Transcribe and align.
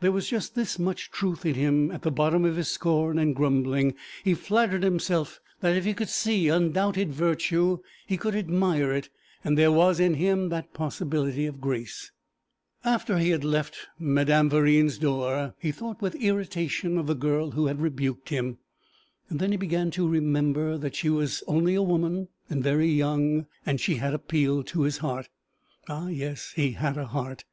There 0.00 0.12
was 0.12 0.28
just 0.28 0.54
this 0.54 0.78
much 0.78 1.10
truth 1.10 1.46
in 1.46 1.54
him 1.54 1.90
at 1.90 2.02
the 2.02 2.10
bottom 2.10 2.44
of 2.44 2.56
his 2.56 2.68
scorn 2.68 3.18
and 3.18 3.34
grumbling 3.34 3.94
he 4.22 4.34
flattered 4.34 4.82
himself 4.82 5.40
that 5.60 5.74
if 5.74 5.86
he 5.86 5.94
could 5.94 6.10
see 6.10 6.50
undoubted 6.50 7.10
virtue 7.10 7.78
he 8.06 8.18
could 8.18 8.34
admire 8.34 8.92
it; 8.92 9.08
and 9.42 9.56
there 9.56 9.72
was 9.72 9.98
in 9.98 10.12
him 10.12 10.50
that 10.50 10.74
possibility 10.74 11.46
of 11.46 11.58
grace. 11.62 12.12
After 12.84 13.16
he 13.16 13.34
left 13.34 13.78
Madame 13.98 14.50
Verine's 14.50 14.98
door 14.98 15.54
he 15.58 15.72
thought 15.72 16.02
with 16.02 16.16
irritation 16.16 16.98
of 16.98 17.06
the 17.06 17.14
girl 17.14 17.52
who 17.52 17.64
had 17.68 17.80
rebuked 17.80 18.28
him. 18.28 18.58
Then 19.30 19.52
he 19.52 19.56
began 19.56 19.90
to 19.92 20.06
remember 20.06 20.76
that 20.76 20.94
she 20.96 21.08
was 21.08 21.42
only 21.46 21.74
a 21.74 21.82
woman 21.82 22.28
and 22.50 22.62
very 22.62 22.88
young, 22.90 23.46
and 23.64 23.80
she 23.80 23.94
had 23.94 24.12
appealed 24.12 24.66
to 24.66 24.82
his 24.82 24.98
heart 24.98 25.30
ah, 25.88 26.08
yes, 26.08 26.52
he 26.56 26.72
had 26.72 26.98
a 26.98 27.06
heart. 27.06 27.46